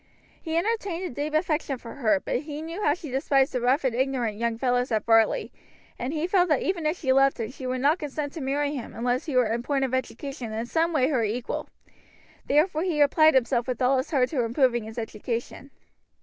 He 0.41 0.57
entertained 0.57 1.03
a 1.03 1.09
deep 1.13 1.35
affection 1.35 1.77
for 1.77 1.93
her, 1.93 2.19
but 2.19 2.37
he 2.39 2.63
knew 2.63 2.83
how 2.83 2.95
she 2.95 3.11
despised 3.11 3.53
the 3.53 3.61
rough 3.61 3.83
and 3.83 3.93
ignorant 3.93 4.35
young 4.39 4.57
fellows 4.57 4.91
at 4.91 5.05
Varley, 5.05 5.51
and 5.99 6.11
he 6.11 6.25
felt 6.25 6.49
that 6.49 6.63
even 6.63 6.87
if 6.87 6.97
she 6.97 7.13
loved 7.13 7.39
him 7.39 7.51
she 7.51 7.67
would 7.67 7.81
not 7.81 7.99
consent 7.99 8.33
to 8.33 8.41
marry 8.41 8.73
him 8.73 8.95
unless 8.95 9.25
he 9.25 9.35
were 9.35 9.53
in 9.53 9.61
point 9.61 9.85
of 9.85 9.93
education 9.93 10.51
in 10.53 10.65
some 10.65 10.91
way 10.91 11.09
her 11.09 11.23
equal; 11.23 11.69
therefore 12.47 12.81
he 12.81 12.99
applied 12.99 13.35
himself 13.35 13.67
with 13.67 13.79
all 13.79 13.97
his 13.97 14.09
heart 14.09 14.29
to 14.29 14.43
improving 14.43 14.85
his 14.85 14.97
education. 14.97 15.69